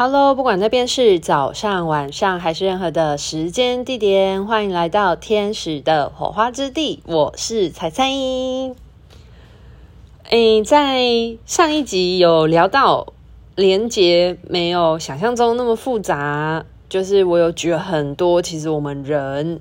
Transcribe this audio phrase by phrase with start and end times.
[0.00, 7.02] Hello，不管那边是早上、晚上还是任何的时间地点，欢迎来到天使的火花之地。
[7.04, 8.08] 我是彩彩。
[10.30, 13.12] 诶，在上一集有聊到
[13.56, 19.60] 连接没有想象中那么复杂，就是我有举了很多，其实我们人。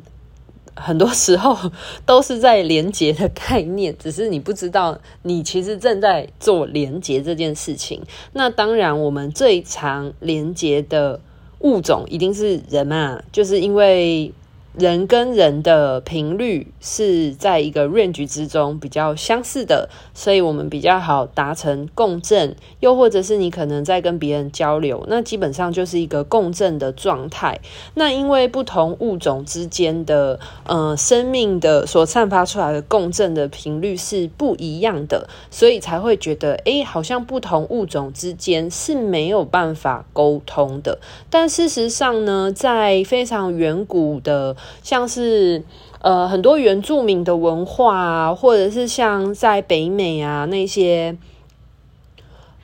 [0.80, 1.58] 很多时候
[2.06, 8.02] 都是在连结的概念，只是你不知道，你其实正在做连结这件事情。
[8.34, 11.20] 那当然，我们最常连结的
[11.60, 14.34] 物种一定是人嘛，就是因为。
[14.78, 22.56] 人跟人的频率是在一个 range 之中比较相似的，所以我们比较好达成共振。
[22.80, 27.60] 又或者是你可能在跟别人交流，那基本上就是一个共振的状态。
[27.96, 41.00] 那因为不同物种之间的呃生命的所散发出来的共振的频率是不一样的，所以才会觉得诶，好像不同物种之间是没有办法沟通的。
[41.32, 45.64] 但事实上呢，在非常远古的像是
[46.02, 51.18] 呃很多原住民的文化啊，或者是像在北美啊那些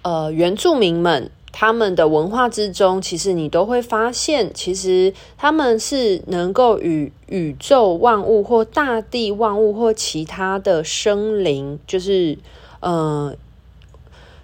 [0.02, 12.38] 呃原住民们他们的文化之中，其实你都会发现，其实他们是能够与宇宙万物或大地万物或其他的生灵，就是
[12.80, 13.36] 呃。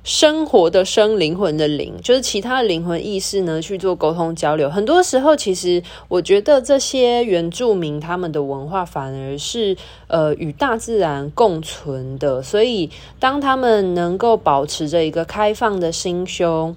[0.09, 4.67] 生活的生，灵魂的灵，就是其他的灵魂意识呢，去做沟通交流。
[4.67, 12.41] 很多时候，其实我觉得这些原住民他们的文化反而是呃与大自然共存的。
[12.41, 16.75] 所以，当他们能够保持着一个开放的心胸，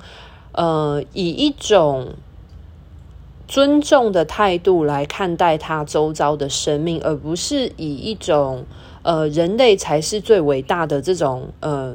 [0.53, 2.09] 呃，以一种
[3.49, 8.67] 尊重的态度来看待他周遭的生命，而不是以一种
[9.03, 11.95] 呃人类才是最伟大的这种呃。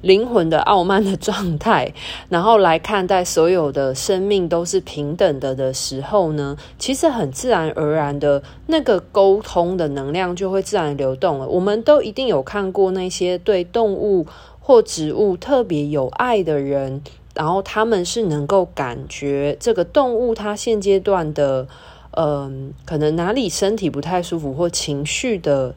[0.00, 1.92] 灵魂的傲慢的状态，
[2.28, 11.48] 然后来看待所有的生命都是平等的的时候呢，其实很自然而然的那个沟通的能量就会自然流动了。
[11.48, 14.24] 我们都一定有看过那些对动物
[14.60, 17.02] 或植物特别有爱的人，
[17.34, 21.66] 然后他们是能够感觉这个动物它现阶段的，
[22.12, 25.74] 嗯、可能哪里身体不太舒服或情绪的，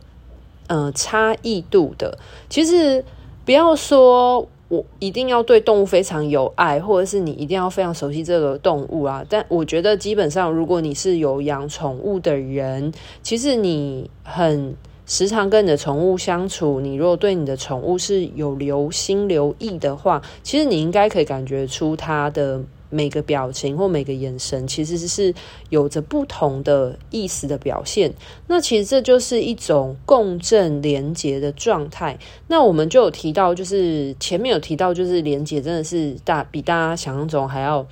[0.67, 3.03] 嗯、差异度的，其实。
[3.45, 9.25] 不要说我一定要对动物非常有爱，或者是你一定要非常熟悉这个动物啊。
[9.27, 14.75] 但我觉得基本上，如果你是有养宠物的人，其实你很
[15.05, 22.61] 时常跟你的宠物相处，你如果对你的宠物是有留心留意的话，其实你应该可以感觉出它的。
[22.91, 25.33] 每个表情或每个眼神，其实是
[25.69, 28.13] 有着不同的意思的表现。
[28.47, 32.19] 那其实这就是一种共振连接的状态。
[32.47, 37.87] 那我们就有提到，就是前面有提到，就是连接真的是大比大家想象中还要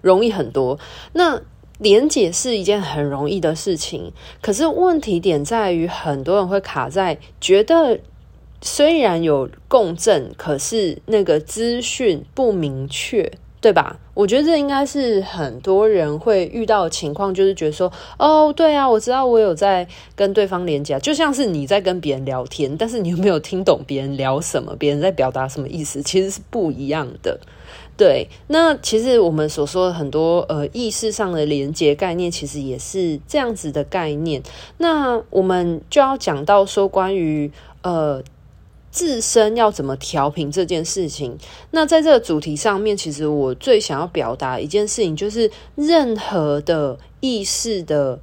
[0.00, 0.78] 容易很多。
[1.12, 1.42] 那
[1.78, 8.00] 连接是一件很容易的事情，可是问题点在于，很多人会卡在觉得
[8.60, 13.32] 虽然有共振，可是那个资讯不明确。
[13.68, 13.94] 对吧？
[14.14, 19.86] 我觉得这应该是很多人会遇到的情况，就是觉得说，哦，对啊，我知道我有在
[20.16, 27.38] 跟对方连接，就像是你在跟别人聊天，但是你有没有听懂别人聊什么，别人在表达什么意思，其实是不一样的。
[27.94, 34.42] 对，那其实我们所说的很多呃意识上的连接概念，其实也是这样子的概念。
[34.78, 37.52] 那我们就要讲到说关于
[37.82, 38.22] 呃。
[38.90, 41.36] 自身要怎么调频这件事情，
[41.72, 48.18] 那在这个主题上面，其实我最想要表达一件事情，就是任何的意识的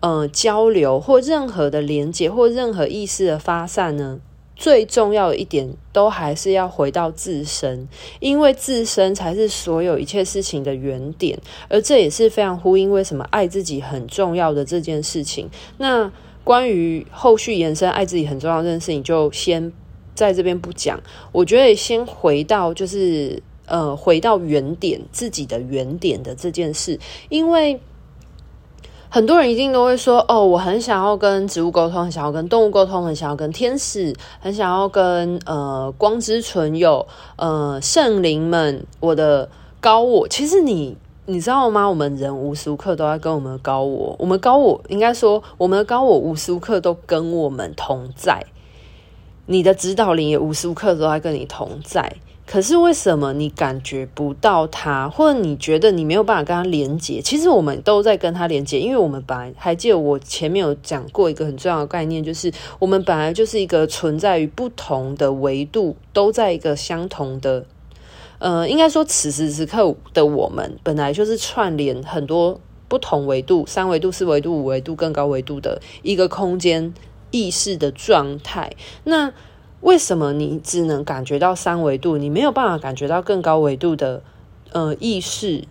[0.00, 4.20] 呃交流，或任何的连接，或任何意识的发散呢，
[4.54, 7.88] 最重要的一点都还是要回到自身，
[8.20, 11.36] 因为自身才是所有一切事情的原点，
[11.68, 15.50] 而这也是非常呼应为什么爱自己很重要的这件事情。
[15.78, 16.10] 那
[16.44, 19.72] 关于后续延伸爱自己很重要这件事情，就先。
[20.14, 21.00] 在这边不讲，
[21.32, 26.98] 我觉得先回到就是呃，回到原点，自己的原点的这件事，
[27.28, 27.80] 因为
[29.08, 37.06] 很多人一定都会说，哦，我很想要跟植物沟通，很想要跟动物沟通，很想要跟天使，很想要跟呃光之存有，
[37.36, 39.48] 呃圣灵们，我的
[39.80, 40.26] 高我。
[40.28, 40.96] 其实你
[41.26, 41.88] 你知道吗？
[41.88, 48.44] 我们人无时无刻都在跟我们的高我，我们高我应该说，我们的高我无时无刻都跟我们同在。
[49.46, 57.20] 你的指导灵也无时无刻都在跟你同在，可是为什么你感觉不到他，或者你觉得你没有办法跟他连接？
[57.20, 67.66] 其实我们都在跟他连接，因为我们本来还记得我前面有讲过一个很重要的概念，就是我们本来就是一个存在于不同的维度，都在一个相同的
[68.38, 76.92] 呃，应该说此时此刻的我们本来就是串联很多不同维度，三维度、四维度、五维度、更高维度的一个空间
[77.34, 78.70] 意识的状态。
[79.02, 79.32] 那
[79.80, 84.22] 为什么你只能感觉到三维度，你没有办法感觉到更高维度的
[84.70, 85.64] 呃意识？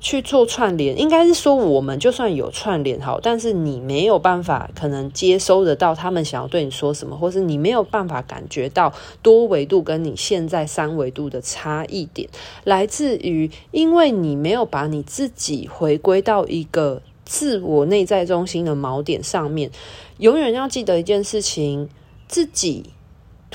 [0.00, 12.28] 去做串联，应该是说我们就算有串联好，但是你没有办法可能接收得到他们想要对你说什么，或是你没有办法感觉到多维度跟你现在三维度的差异点，
[12.62, 19.70] 来自于因为你没有把你自己回归到一个自我内在中心的锚点上面。
[20.16, 21.90] 永远要记得一件事情，
[22.26, 22.86] 自己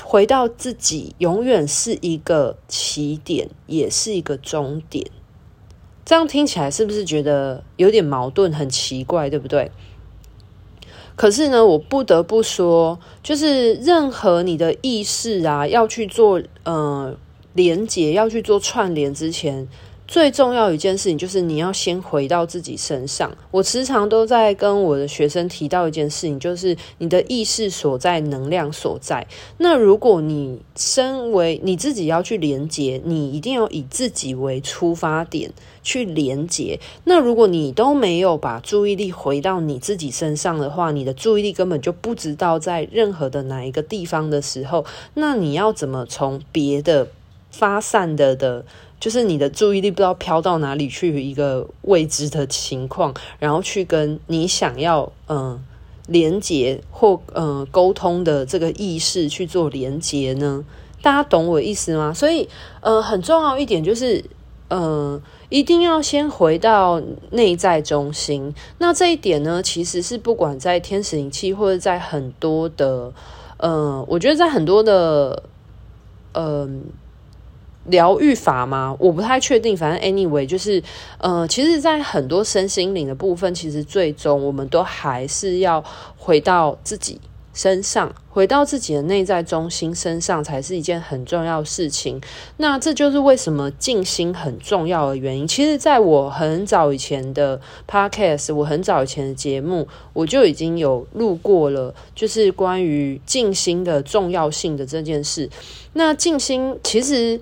[0.00, 5.04] 回到自己，永远是一个起点，也是一个终点。
[6.04, 9.72] 这样听起来是不是觉得有点矛盾，很奇怪，对不对？
[11.16, 17.16] 可是呢，我不得不说，就是任何你的意识啊，要去做呃
[17.54, 19.66] 连接，要去做串联之前。
[20.06, 23.34] 最重要一件事情就是你要先回到自己身上。
[23.50, 29.26] 我时常都在跟我的学生提到一件事情，就是你的意识所在，能量所在。
[29.56, 35.50] 那如果你身为你自己要去连接，你一定要以自己为出发点
[35.82, 36.78] 去连接。
[37.04, 44.84] 那如果你都没有把注意力回到你自己身上的话，你的注意力根本就不知道在任何的哪一个地方的时候，
[45.14, 47.08] 那你要怎么从别的
[47.50, 48.66] 发散的的？
[49.04, 55.62] 就是你的注意力不知道飘到哪里去，一个未知的情况，然后去跟你想要嗯、
[56.06, 60.64] 连接或嗯、沟通的这个意识去做连接呢？
[61.02, 62.14] 大家懂我意思吗？
[62.14, 62.48] 所以
[62.80, 64.24] 呃很重要一点就是
[64.68, 65.20] 呃
[65.50, 68.54] 一定要先回到内在中心。
[68.78, 73.12] 那这一点呢，其实是不管在天使灵气或者在很多的
[73.58, 75.42] 呃，我觉得在很多的
[76.32, 76.84] 嗯。
[77.86, 78.96] 疗愈法吗？
[78.98, 79.76] 我不太确定。
[79.76, 80.82] 反正 anyway，就是
[81.18, 85.84] 呃，其实，在很多身心灵的部分，其实最终我们都还是要
[86.16, 87.20] 回到自己
[87.52, 92.20] 身上，回到自己的内在中心身上，才是一件很重要的事情。
[92.56, 95.46] 那这就是为什么静心很重要的原因。
[95.46, 105.48] 其实，在我很早以前的 podcast，我很早以前的节目，我就已经有录过了，就是关于静心的重要性的这件事。
[105.92, 107.40] 那静心其实。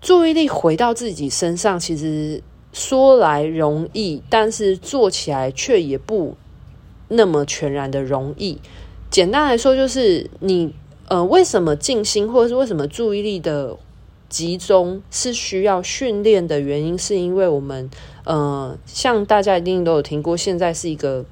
[0.00, 2.42] 注意力回到自己身上，其实
[2.72, 6.36] 说来容易，但是做起来却也不
[7.08, 8.60] 那么全然的容易。
[9.10, 10.72] 简单来说，就是你
[11.08, 13.76] 呃，为什么静心，或者是为什么注意力的
[14.28, 17.90] 集中是需要训练的原因，是因为我们
[18.24, 21.24] 呃，像大家一定都有听过，现在是一个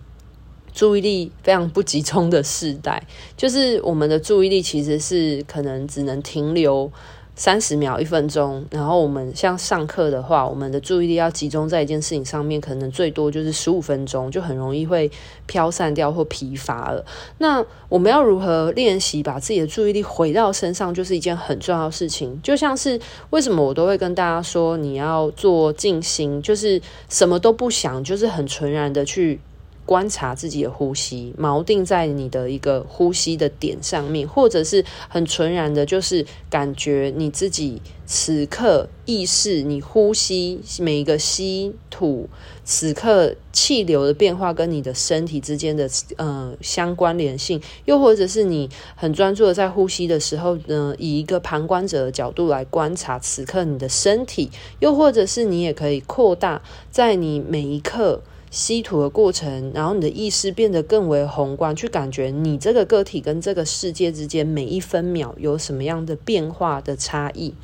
[0.72, 6.90] 注意力非常不集中的时代，就是我们的注意力其实是可能只能停留。
[7.38, 15.10] 三十秒、一分钟，然后我们像上课的话，我们的注意力要集中在一件事情上面，可能最多就是十五分钟，就很容易会
[15.44, 17.04] 飘散掉或疲乏了。
[17.36, 22.40] 那我们要如何练习把自己的注意力回到身上，就是一件很重要的事情。
[22.42, 22.98] 就像是
[23.28, 26.80] 为什么我都会跟大家说，你要做静心，就是
[27.10, 29.38] 什么都不想，就是很纯然的去。
[29.86, 42.28] 观察自己的呼吸，锚定在你的一个呼吸的点上面，或者是很纯然的，就是感觉你自己此刻意识，你呼吸每一个吸吐，
[42.64, 54.50] 此刻气流的变化跟你的身体之间的呃相关联性，又或者是你很专注的在呼吸的时候呢，以一个旁观者的角度来观察此刻你的身体，
[54.80, 58.20] 又或者是你也可以扩大在你每一刻。
[58.50, 67.54] 吸吐的过程，然后你的意识变得更为宏观，去感觉你这个个体跟这个世界之间每一分秒有什么样的变化的差异。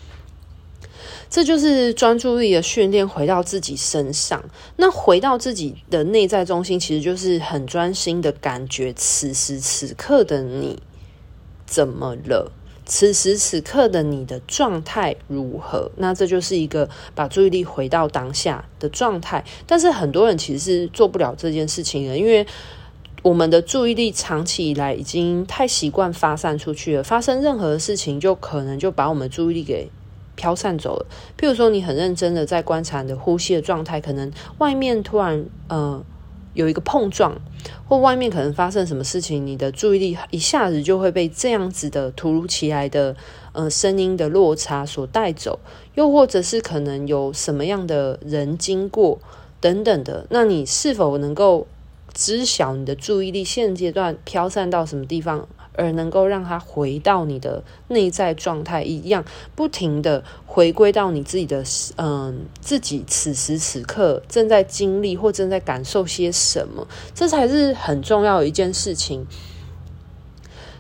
[1.29, 4.45] 这就是专注力的训练，回到自己身上。
[4.77, 10.79] 那回到自己的内在中心，其实就是很专心的感觉此时此刻的你
[11.65, 12.53] 怎么了。
[12.95, 15.91] 此时此刻的你的状态如何？
[15.97, 19.43] 那这就是一个把注意力回到当下的状态。
[19.67, 22.47] 但是很多人其实是做不了这件事情的，因为
[23.23, 27.03] 我们的注意力长期以来已经太习惯发散出去了。
[27.03, 29.89] 发生任何事情，就可能就把我们注意力给
[30.37, 31.07] 飘散走了。
[31.41, 36.05] 譬如说，你很认真的在观察你的呼吸的状态，可能外面突然呃。
[36.55, 37.41] 有一个碰撞，
[37.89, 43.17] 或外面可能发生什么事情，你的注意力一下子就会被这样子的突如其来的
[43.53, 45.59] 呃声音的落差所带走，
[45.95, 49.19] 又或者是可能有什么样的人经过
[49.61, 51.67] 等等的，那你是否能够
[52.13, 55.49] 知晓你的注意力现阶段飘散到什么地方？
[55.75, 59.25] 而能够让它回到你的内在状态一样，
[59.55, 61.65] 不停的回归到你自己的
[61.97, 69.27] 嗯自己此时此刻正在经历或正在感受些什么，这才是很重要的一件事情。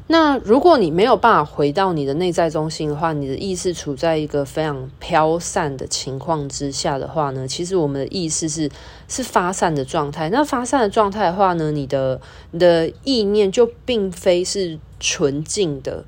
[0.09, 8.68] 那如果你没有办法回到你的内在中心的话，你的意识处在一个非常飘散的情况之下的话呢，其实我们的意识是
[9.09, 10.28] 是发散的状态。
[10.28, 16.04] 那发散的状态的话呢，你的你的意念就并非是纯净的，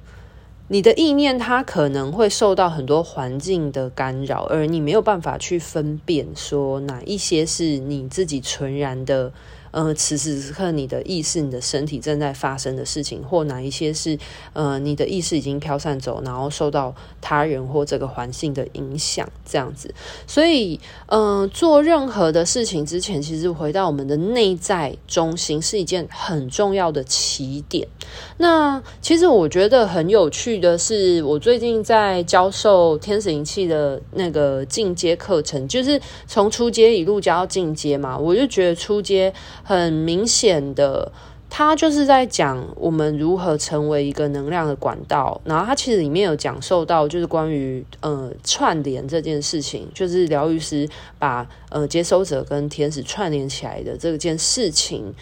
[0.68, 9.32] 你的意念它可能会受到很多环境的干扰，而你没有办法去分辨说哪一些是你自己纯然的。
[9.74, 14.16] 呃，此时此刻你的意识、你的身体正在发生的事情，或哪一些是
[14.52, 19.92] 呃你的意识已经飘散走，然后受到他人或这个环境的影响，这样子。
[20.28, 27.88] 所以，嗯、做任何的事情之前，其实回到我们的内在中心是一件很重要的起点。
[28.36, 39.34] 那其实我觉得很有趣的是，我最近在教授天使灵气的那个进阶课程，就是从初阶一路教到进阶嘛，我就觉得初阶。
[39.64, 41.10] 很明显的，
[41.48, 45.40] 他就是在讲我们如何成为一个能量的管道。
[45.44, 55.14] 然后他其实里面有讲受到，就是关于呃串联这件事情，就是疗愈师把呃接收者跟天使串联起来的这件事情。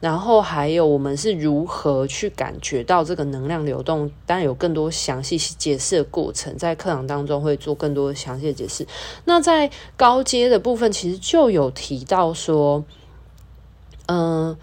[0.00, 8.86] 然后还有我们是如何去感觉到这个能量流动，当然有更多详细解释的过程，在课堂当中会做更多详细的解释。
[9.26, 12.82] 那在高阶的部分，其实就有提到说。
[14.12, 14.56] 嗯、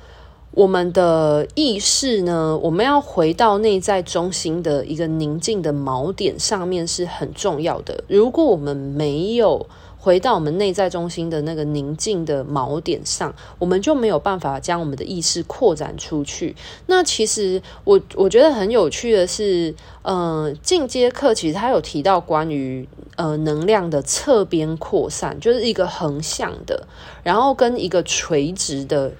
[0.52, 8.04] 我们的意识呢，我们要回到内在中心的一个宁静的锚点上面是很重要的。
[8.10, 9.66] 如果我们没有
[9.98, 16.56] 回到我们内在中心的那个宁静的锚点上，我们就没有办法将我们的意识扩展出去。
[16.88, 26.88] 那其实我我觉得很有趣的是，呃，进阶课其实它有提到关于呃能量的侧边扩散，就是一个横向的，
[27.24, 29.14] 然后跟一个垂直的。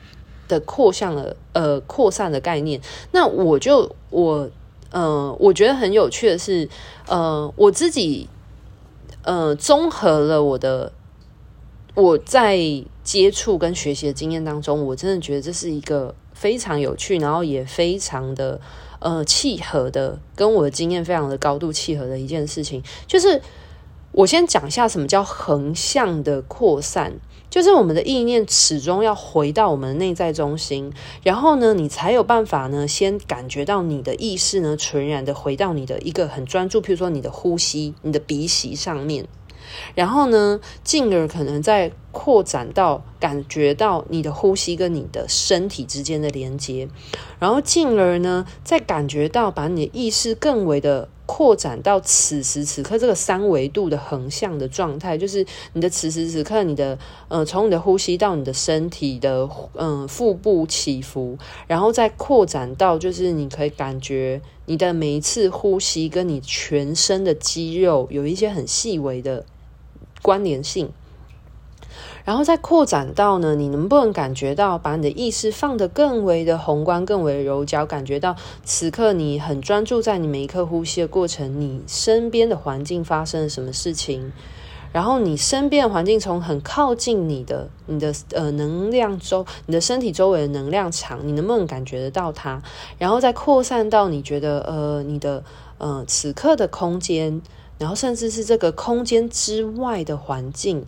[0.48, 4.50] 的扩向了呃扩散的概念，那我就我
[4.92, 6.70] 呃我觉得很有趣的是，
[7.08, 8.28] 呃我自己
[9.24, 10.92] 呃综合了我的
[11.94, 12.58] 我在
[13.04, 18.60] 接触跟学习的经验当中，我真的觉得这是一个非常有趣，然后也非常的
[19.00, 23.42] 呃契合的，跟我的经验非常的高度契合的一件事情，就是
[24.12, 27.14] 我先讲一下什么叫横向的扩散。
[27.58, 39.26] 就是我们的意念始终要回到我们的内在中心，然后呢，你才有办法呢，先感觉到你的意识呢，纯然的回到你的一个很专注，譬如说你的呼吸、你的鼻息上面。
[39.96, 46.88] 然后呢，进而可能再扩展到感觉到你的呼吸跟你的身体之间的连接，
[47.40, 56.98] 然后进而呢，再感觉到把你的意识更为的扩展到此时此刻这个三维度的横向的状态，就是你的此时此刻，你的
[57.28, 69.46] 呃，从你的呼吸到你的身体的嗯、腹部起伏，然后再扩展到就是你可以感觉你的每一次呼吸跟你全身的肌肉有一些很细微的。
[70.28, 70.90] 关联性，
[72.26, 84.34] 然后再扩展到呢，你能不能感觉到把你的意识放得更为的宏观、更为柔焦，感觉到此刻你很专注在你每一刻呼吸的过程，你身边的环境发生了什么事情，
[84.92, 92.62] 然后你身边的环境从很靠近你的、你的呃能量周、你的身体周围的能量场，你能不能感觉得到它？
[92.98, 95.42] 然后再扩散到你觉得呃你的
[95.78, 97.42] 呃此刻的空间。
[97.80, 100.86] 然后，甚至是这个空间之外的环境，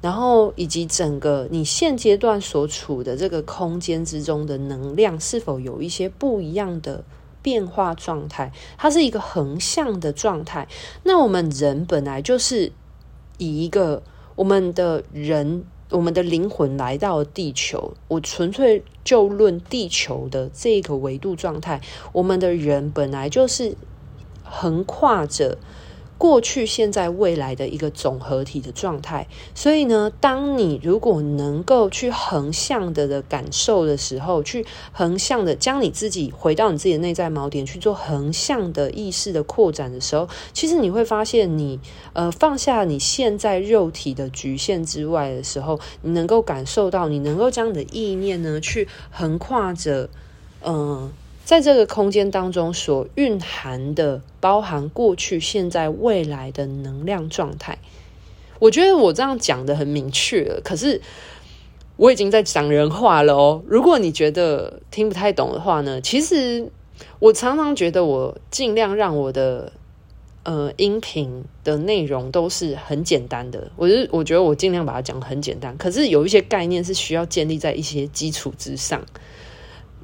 [0.00, 7.02] 然后以及整个你现阶段所处的这个空间之中的能量，是否有一些不一样的
[7.42, 8.52] 变化状态？
[8.78, 10.68] 它是一个横向的状态。
[11.02, 12.70] 那我们人本来就是
[13.38, 14.00] 以一个
[14.36, 17.94] 我们的人，我们的灵魂来到地球。
[18.06, 21.80] 我纯粹就论地球的这个维度状态，
[22.12, 23.74] 我们的人本来就是
[24.44, 25.58] 横跨着。
[26.20, 41.80] 过去、现在、未来的一个总合体的状态，所以呢，当你如果能够去横向的的感受的时候，去横向的将你自己回到你自己的内在锚点去做横向的意识的扩展的时候，其实你会发现你，
[42.12, 50.10] 呃放下你现在肉体的局限之外的时候，你能够感受到，你能够将你的意念呢去横跨着，
[50.62, 51.10] 嗯、
[51.50, 57.76] 在这个空间当中所蕴含的，包含过去、现在、未来的能量状态，
[58.60, 60.60] 我觉得我这样讲得很明确了。
[60.62, 61.02] 可是
[61.96, 63.64] 我已经在讲人话了哦。
[63.66, 66.70] 如果你觉得听不太懂的话呢，其实
[67.18, 69.72] 我常常觉得我尽量让我的
[70.44, 79.04] 呃音频的内容都是很简单的，我是我觉得我尽量把它讲很简单，可是有一些概念是需要建立在一些基础之上，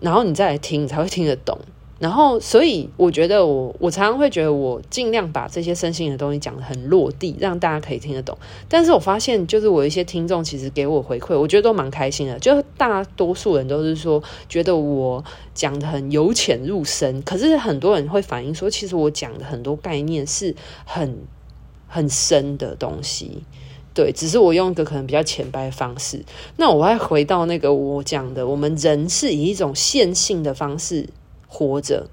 [0.00, 1.58] 然后你再来听，你才会听得懂。
[1.98, 8.36] 然后，所以我觉得我我常常会觉得我尽量把这些身心的东西讲得很落地，让大家可以听得懂。
[8.68, 12.38] 但是我发现，就是我一些听众其实给我回馈，我觉得都蛮开心的。
[12.38, 15.24] 就大多数人都是说，觉得我
[15.54, 17.22] 讲得很由浅入深。
[17.22, 21.18] 可是很多人会反映说，其实我讲的很多概念是很
[21.86, 23.42] 很深的东西。
[23.96, 26.22] 对，只是我用一个可能比较浅白的方式。
[26.56, 31.08] 那我还回到那个我讲的，我们人是以一种线性的方式。
[31.48, 32.10] 活着，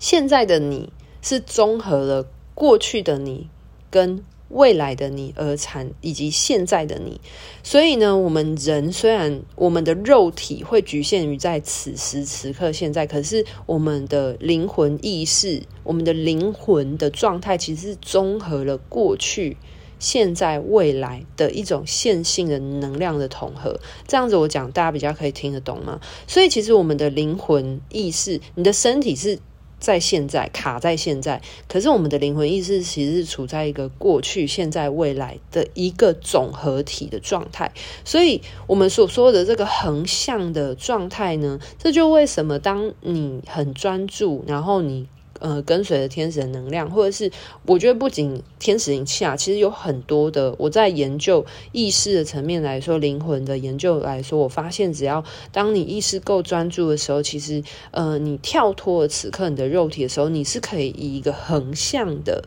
[0.00, 0.90] 现在的你
[1.22, 3.48] 是综合了过去的你
[3.90, 7.20] 跟未来的你而产，以及现在的你。
[7.62, 19.56] 所以呢，我们人虽然我们的肉体会局限于在此时此刻现在，可是我们的灵魂意识，我们的灵魂的状态，其实是综合了过去。
[19.98, 26.00] 现在未来的一种线性的能量的统合，这样子我讲大家比较可以听得懂吗？
[26.26, 29.38] 所以其实我们的灵魂意识，你的身体是
[29.78, 37.72] 在现在卡在现在，可是我们的灵魂意识其实是处在一个过去、现在、未来的一个总合体的状态。
[38.04, 45.08] 所以我们所说的这个横向的状态呢，这就为什么当你很专注，然后你。
[45.40, 47.30] 呃，跟随着天使的能量，或者是
[47.66, 50.54] 我觉得不仅天使灵气啊，其实有很多的。
[50.58, 62.44] 我在研究意识的层面来说，灵魂的研究来说，我发现只要当你意识够专注的时候，其实呃，你跳脱了此刻你的肉体的时候，你是可以以一个横向的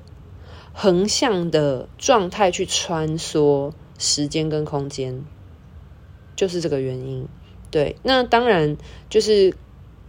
[0.74, 5.24] 横向的状态去穿梭时间跟空间，
[6.36, 7.28] 就是这个原因。
[7.72, 8.78] 对，那当然
[9.10, 9.54] 就是。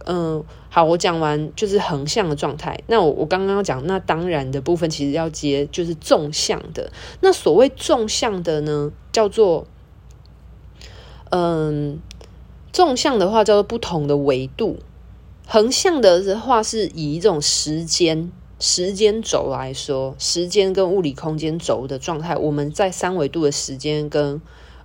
[0.05, 2.81] 嗯，好，我讲完就是横向的状态。
[2.87, 6.91] 那我我刚刚讲，那当然的部分其实要接就是纵向的。
[7.21, 9.67] 那所谓纵向的呢，叫做
[11.29, 11.99] 嗯，
[12.71, 14.79] 纵向的话叫做不同的维度。
[15.47, 24.41] 横向的话是以一种时间时间轴来说，时间跟物理空间轴的状态，我们在三维度的时间跟。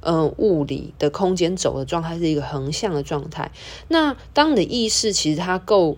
[0.09, 3.51] 嗯，物理的空间走的状态是一个横向的状态。
[3.88, 5.97] 那当你的意识其实它够，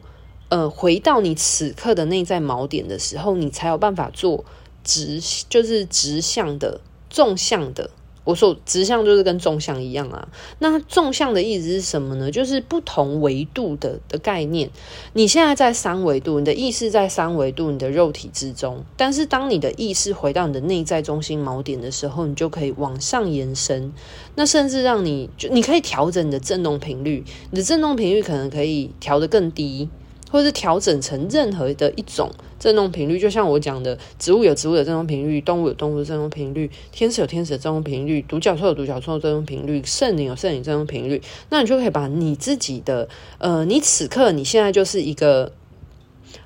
[0.49, 4.47] 呃，回到你此刻的内在锚点的时候，你才有办法做
[4.83, 7.91] 直，就是直向的、纵向的。
[8.29, 10.29] 我说直向就是跟纵向一样啊。
[10.59, 12.31] 那纵向的意思是什么呢？
[12.31, 14.69] 就是不同维度的的概念。
[15.15, 18.85] 你现在在三维度，你的意识在三维度，你的肉体之中。
[18.99, 23.91] 但是当你的意识回到你的内在中心锚点的时候，你就可以往上延伸。
[24.35, 29.89] 那甚至让你就你可以调整你的振动频率，你的振动频率可能可以调得更低。
[30.31, 45.53] 或者是调整成任何的一种振动频率，就像我讲的，植物有植物的振动频率，动物有动物的振动频率，天使有天使的振动频率，独角兽有独角兽的振动频率，圣灵有圣灵振动频率，那你就可以把你自己的，呃，你此刻你现在就是一个，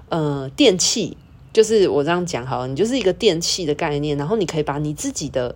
[0.09, 1.17] 呃，电器，
[1.53, 5.55] 就是我这样讲好了，你就是一个电器的概念，然后你可以把你自己的。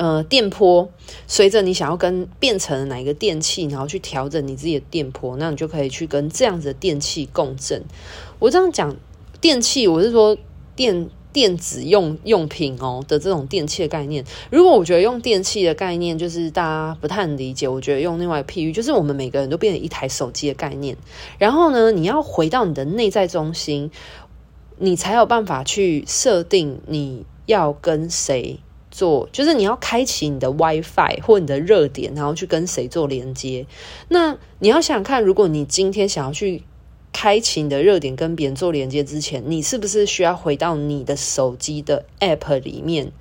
[0.00, 0.88] 呃，电波
[1.26, 7.84] 随着你想要跟变成哪一个电器，然后去调整你自己的电波，那你就可以去跟这样子的电器共振。
[8.38, 8.96] 我这样讲
[9.42, 10.38] 电器，我是说
[10.74, 14.24] 电电子用用品哦的这种电器的概念。
[14.50, 20.96] 如果我觉得用电器的概念就是大家不太能理解，我觉得用另外一个譬喻，就是我们每个人都变成一台手机的概念。
[21.36, 23.90] 然后呢，你要回到你的内在中心，
[24.78, 28.60] 你才有办法去设定你要跟谁。
[28.90, 33.66] 做就是你要开启你的 WiFi 或你的热点，然后去跟谁做连接。
[34.08, 36.64] 那你要想想看，如果你今天想要去
[37.12, 43.12] 开启你的热点跟别人做连接之前，你是不是需要回到你的手机的 App 里面，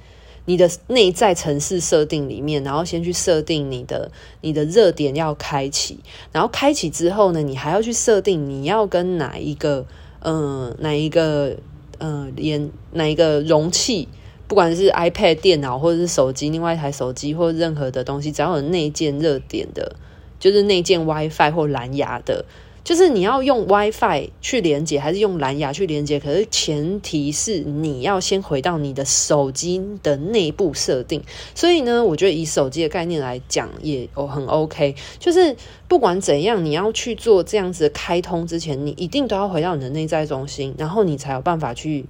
[0.46, 6.00] 你的内在程式设定里面，然后先去设定你的你的热点要开启，
[6.32, 9.86] 然后开启之后呢，你还要去设定你要跟哪一个
[10.22, 11.58] 嗯、哪一个
[12.00, 14.08] 嗯、连哪一个容器。
[14.50, 19.96] 不管是 iPad 电脑或者是手机，另外一台手机或任何的东西，只要有内建热点的，
[20.40, 22.44] 就是内建 WiFi 或蓝牙的，
[22.84, 26.20] 就是你要用 WiFi 去连接，还是用蓝牙去连接？
[26.20, 31.22] 可是前提是你要先回到你的手机的内部设定。
[31.54, 34.96] 所以呢，我觉得以手机的概念来讲，也很 OK。
[35.20, 35.56] 就是
[35.88, 42.08] 不管怎样，你要去做这样子的开通之前，你一定都要回到你的内在中心，然后你才有办法去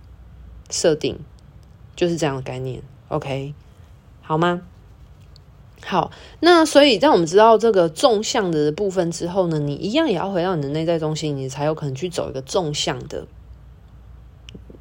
[0.70, 1.20] 设定。
[2.00, 3.54] 就是这样的概念，OK，
[4.22, 4.62] 好吗？
[5.84, 13.28] 好，那所以在我们知道这个纵向的部分之后呢，你一样也要回到你的内在中心，你才有可能去走一个纵向的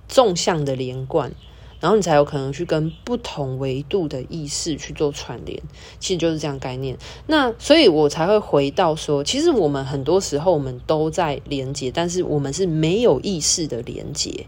[0.06, 1.32] 纵向的连贯，
[1.80, 5.60] 然后你才有可能去跟不同维度的意识去做串联，
[5.98, 6.96] 其实就是这样概念。
[7.26, 14.46] 那所以我才会回到说，其实我们很多时候我们都在连接，但是我们是没有意识的连接。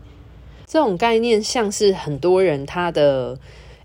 [0.71, 3.37] 这种概念像是很多人他的。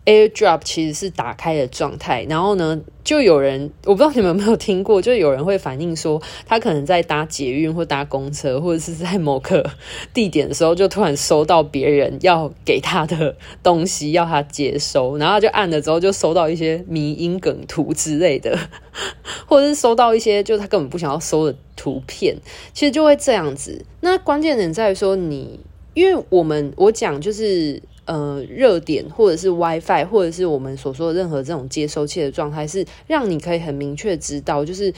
[0.06, 9.68] AirDrop 其实是打开的状态，然后呢，就有人我不知道你们有没有听过，就有人会反映说，他可能在搭捷运或搭公车，或者是在某个
[10.14, 18.56] 地点的时候，就突然收到别人要给他的东西，要他接收，然后就按了之后，就收到一些迷因梗图之类的，
[19.48, 22.38] 或者是收到一些就他根本不想要收的图片，
[22.76, 23.84] 其实就会这样子。
[24.02, 25.62] 那关键点在于说你，
[25.96, 27.82] 因为我们我讲就是。
[28.08, 34.94] 呃，热点或者是 WiFi，或者是我们所说的任何这种接收器的状态，是让你可以很明确知道，就是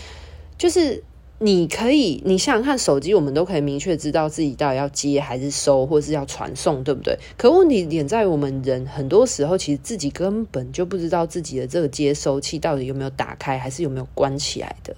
[0.58, 1.02] 就是
[1.40, 7.18] 你可以，你想想看，手机我们都可以明确知道自己到底要接还是收，或者是要传送，对不对？
[7.38, 14.94] 可问题点在于我们人很多时候其实自己根本就不知道自己的这个接收器到底有没有打开，还是有没有关起来的。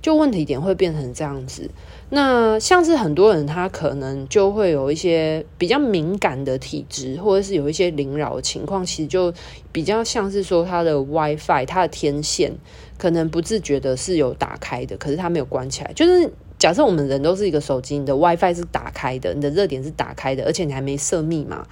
[0.00, 1.70] 就问题点会变成这样子，
[2.10, 9.32] 那像是很多人他可能就会有一些比较敏感的体质，或者是有一些灵扰情况，其实就
[9.72, 12.52] 比较像是说他的 WiFi，他的天线
[12.96, 16.30] 可能不自觉的是有打开的，可是他没有关起来，就是。
[16.58, 21.64] 假设我们人都是一个手机，你的 WiFi 是打开的，你的热点是打开的，而且你还没设密码，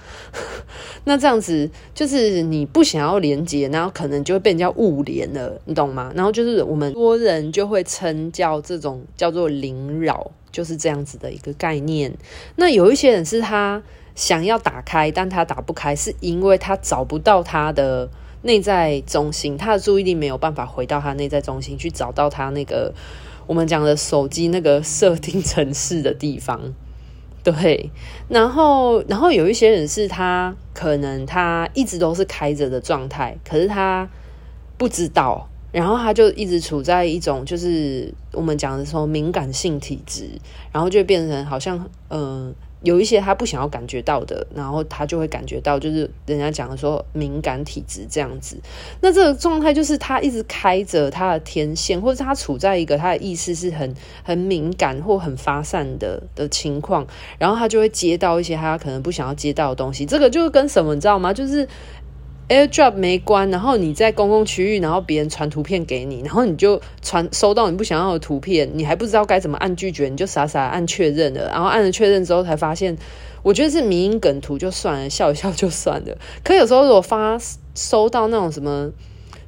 [1.03, 6.13] 那这样子就是你不想要连接，然后可能就会被人家误连了，你懂吗？
[6.15, 12.13] 然后就是我们多人就会称叫这种叫做灵扰，就是这样子的一个概念。
[12.55, 13.83] 那有一些人是他
[14.15, 18.09] 想要打开，但他打不开，是因为他找不到他的
[18.43, 22.93] 内在中心，他的注意力没有办法回到他内在中心去找到他那个。
[23.47, 26.61] 我们讲的手机那个设定城市的地方，
[27.43, 27.89] 对，
[28.27, 34.07] 然后，然后有一些人是他可能他一直都是开着的状态，可是他
[34.77, 40.29] 不知道，然后他就一直处在一种就是我们讲的说敏感性体质，
[40.71, 42.53] 然后就变成好像嗯。
[42.87, 48.57] 有一些他不想要感觉到的，然后他就会感觉到，就是人家讲的说敏感体质这样子。
[49.01, 57.05] 那这个状态就是他一直开着他的天线，或者他处在一个他的意识是很 很敏感或很发散的的情况，
[57.37, 60.05] 然后他就会接到一些他可能不想要接到的东西。
[60.05, 61.33] 这个就是跟什么你知道吗？
[61.33, 61.67] 就是。
[62.49, 72.97] AirDrop 没关，然后你在公共区域，然后别人传图片给你，然后你就传收到你不想要的图片，你还不知道该怎么按拒绝，你就傻傻按确认了，然后按了确认之后才发现，
[73.43, 76.17] 我觉得是迷因梗图就算了，笑一笑就算了。
[76.43, 77.37] 可有时候如果发
[77.75, 78.91] 收到那种什么。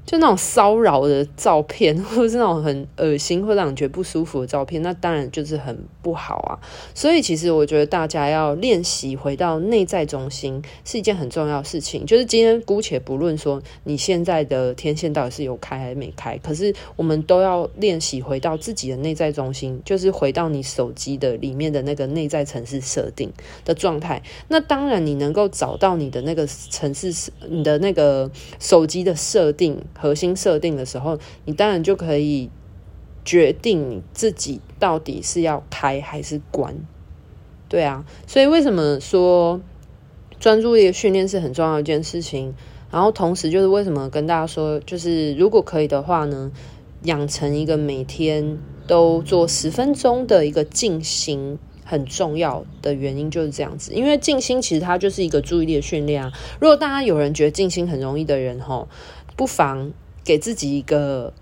[0.09, 6.57] 就那种骚扰的照片， 或者是那种很恶心，会让人觉得不舒服的照片，那当然就是很不好啊。
[6.95, 12.07] 所以其实我觉得大家要练习回到内在中心是一件很重要的事情。
[12.07, 23.31] 就是今天姑且不论说你现在的天线到底是有开还是没开，可是我们都要练习回到自己的内在中心，就是回到你手机的里面的那个内在城市设定
[23.63, 24.19] 的状态。
[24.47, 29.79] 那当然你能够找到你的那个城市，你的那个手机的设定。
[29.99, 32.49] 核心设定的时候，你当然就可以
[33.25, 36.75] 决定你自己到底是要开还是关，
[37.67, 38.05] 对啊。
[38.25, 39.59] 所以为什么说
[40.39, 42.53] 专注力的训练是很重要一件事情？
[42.91, 46.51] 然后同时就是为什么跟大家说，就是如果可以的话呢，
[47.03, 48.57] 养成一个每天
[48.87, 51.59] 都做十分钟的一个静心，
[51.89, 53.93] 很重要的原因就是这样子。
[53.93, 56.31] 因为静心其实它就是一个注意力的训练啊。
[56.61, 58.87] 如果大家有人觉得静心很容易的人，吼。
[59.35, 59.93] 不妨
[60.25, 61.33] 给自己一个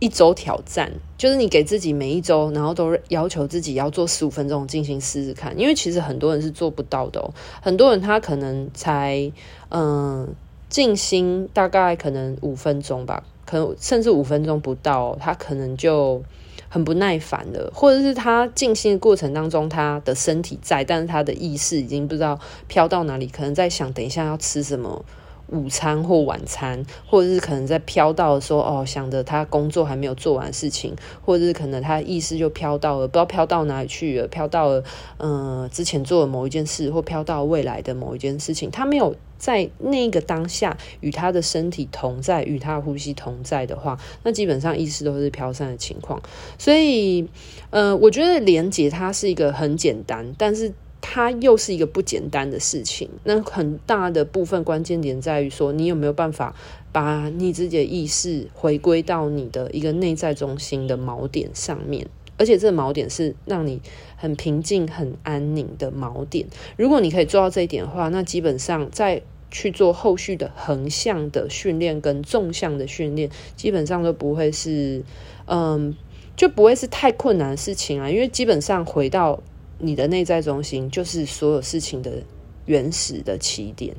[0.00, 5.58] 一周挑战，就是你给自己每一周，然后都要求自己要做十五分钟静心试试看。
[5.58, 7.32] 因为其实很多人是做不到的哦，
[7.62, 9.32] 很多人他可能才
[9.70, 10.28] 嗯
[10.68, 16.22] 静心大概可能五分钟吧，可能甚至五分钟不到，他可能就
[16.68, 25.04] 很不耐烦的，或者是他静心的过程当中，他的身体在，但是他的意识已经不知道飘到哪里，可能在想等一下要吃什么。
[25.48, 34.84] 午餐或晚餐，或者是可能在飘到的时候，哦，想着他工作还没有做完事情，或者是可能他意识就飘到了，不知道飘到哪里去了，飘到了，
[35.16, 46.20] 嗯、呃，之前做的某一件事，或飘到未来的某一件事情，他没有在那个当下与他的身体同在，与他的呼吸同在的话，那基本上意识都是飘散的情况。
[46.58, 47.26] 所以，
[47.70, 50.74] 呃，我觉得连接它是一个很简单，但是。
[51.00, 53.08] 它又是一个不简单的事情。
[53.24, 56.54] 那很大的部分关键点在于说，你有没有办法
[56.92, 63.80] 把你自己的意识回归到你的一个内在中心的锚点上面，而且这个锚点是让你
[64.16, 66.46] 很平静、很安宁的锚点。
[66.76, 75.02] 如果你可以做到这一点的话，那基本上在去做后续的横向的训练跟纵向的训练，基本上都不会是，
[75.46, 75.96] 嗯，
[76.36, 78.10] 就不会是太困难的事情啊。
[78.10, 79.40] 因为基本上回到
[79.78, 82.22] 你的内在中心，就是所有事情的
[82.66, 83.96] 原始的起点。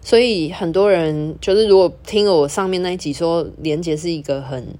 [0.00, 4.76] 所以很多人就是如果听了我上面那一集说，连接是一个很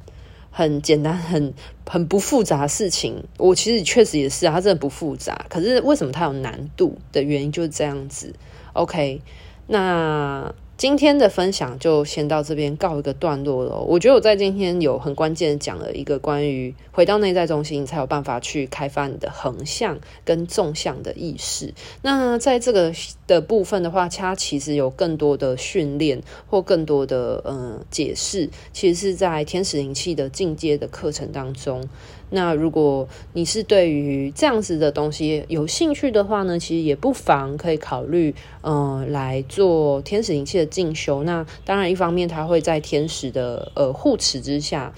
[0.51, 1.55] 很简单、很
[1.87, 5.47] 很不复杂的事情，我其实确实也是啊，它真的不复杂。
[5.49, 8.35] 可是为什么它有难度的原因就是这样子。
[8.75, 9.21] OK，
[9.67, 10.55] 那。
[10.77, 13.79] 今天的分享就先到这边告一个段落了。
[13.79, 21.73] 我觉得我在今天有很关键讲了一个关于回到内在中心，才有办法去开发你的横向跟纵向的意识。
[22.03, 22.93] 那在这个
[23.29, 31.89] 的部分的话，它其实有更多的训练或更多的嗯解释，其实是在天使灵气的进阶的课程当中。
[32.31, 41.23] 那如果你是对于这样子的东西有兴趣的话呢，其实也不妨可以考虑，呃，来做天使灵气的进修。
[41.23, 44.93] 那当然，一方面它会在天使的呃护持之下，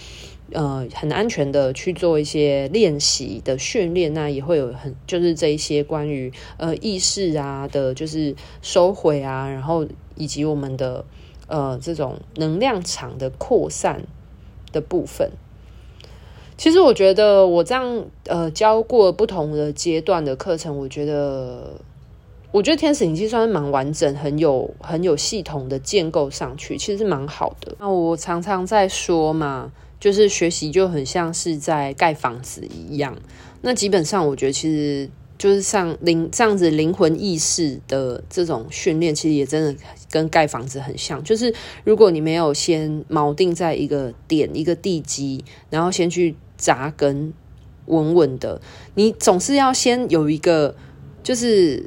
[0.53, 4.15] 呃，很安全的去做一些练习的训练。
[4.15, 11.05] 那也会有很就是这一些关于呃意识啊的，就是收回啊，然后以及我们的
[11.49, 14.05] 呃这种能量场的扩散
[14.73, 15.33] 的部分。
[16.57, 21.75] 其实我觉得我这样呃教过不同的阶段的课程，我觉得
[22.51, 27.75] 我觉得天使灵气算是蛮完整、很有很有系统的建构上去，其实是蛮好的。
[27.79, 33.15] 那我常常在说嘛，就是学习就很像是在盖房子一样。
[33.61, 41.23] 那基本上我觉得其实就是像灵这样子灵魂意识的这种训练，其实也真的跟盖房子很像。
[41.23, 46.35] 就是如果你没有先锚定在一个点、一个地基，然后先去。
[46.59, 47.35] 扎根
[47.85, 48.59] 稳稳的，
[48.95, 50.75] 你总是要先有一个
[51.23, 51.87] 就是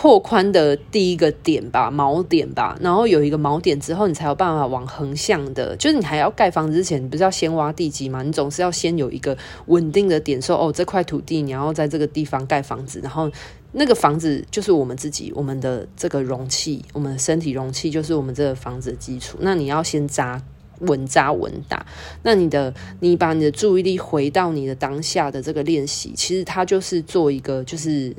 [0.00, 5.74] 拓宽的第一个点吧，锚点吧，然后有一个锚点之后，你才有办法往横向的。
[5.74, 8.22] 就是你还要盖房子之前，你不是要先挖地基吗？
[8.22, 13.28] 你总是要先有一个稳定的点，说哦，这块土地你要在这个地方盖房子，然后
[13.72, 19.36] 那个房子就是我们自己，我们的这个容器，我们身体容器就是我们这个房子的基础。
[19.40, 20.40] 那你要先扎。
[20.82, 21.84] 稳扎稳打，
[22.22, 28.14] 那你的你把你的注意力回到你的当下的这个练习，其实它就是做一个就是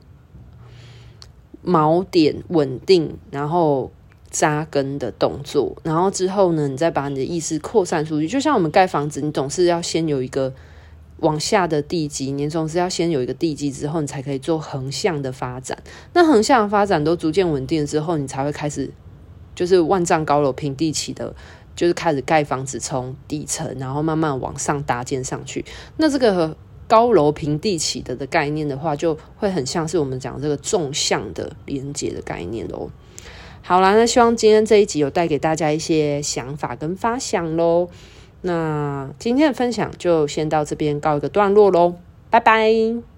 [1.66, 3.92] 锚点稳定，然后
[4.30, 8.28] 扎根的动作，然后之后呢，你再把你的意识扩散出去。
[8.28, 10.54] 就像我们盖房子，你总是要先有一个
[11.18, 15.78] 往下的地基，你总是要先有一个地基之后，你才可以做横向的发展。
[16.14, 18.92] 那横向的发展都逐渐稳定之后，你才会开始
[19.56, 21.36] 就是万丈高楼平地起的。
[21.76, 25.64] 就是开始盖房子，从底层，然后慢慢往上搭建上去。
[25.96, 26.58] 那这个
[26.90, 32.90] 高楼平地起的的概念的话，就会很像是我们讲这个纵向的连接的概念喽。
[33.62, 37.88] 好啦，那希望今天这一集有带给大家一些想法跟发想喽。
[38.42, 41.94] 那今天的分享就先到这边告一个段落喽，
[42.32, 43.09] 拜拜。